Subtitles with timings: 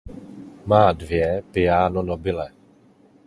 [0.65, 2.51] Má dvě Piano nobile.